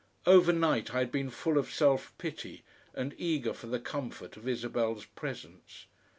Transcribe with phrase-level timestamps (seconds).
[0.25, 2.63] Overnight I had been full of self pity,
[2.95, 5.85] and eager for the comfort of Isabel's presence.